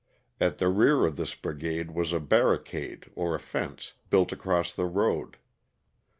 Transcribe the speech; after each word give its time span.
At 0.39 0.57
the 0.57 0.67
rear 0.67 1.05
of 1.05 1.15
this 1.15 1.35
brigade 1.35 1.91
was 1.91 2.11
a 2.11 2.19
barricade 2.19 3.11
(or 3.13 3.35
a 3.35 3.39
fence) 3.39 3.93
built 4.09 4.31
across 4.31 4.73
the 4.73 4.87
road. 4.87 5.37